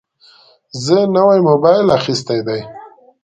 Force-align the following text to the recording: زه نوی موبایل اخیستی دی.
زه 0.85 0.97
نوی 1.15 1.39
موبایل 1.49 1.87
اخیستی 1.97 2.39
دی. 2.47 2.61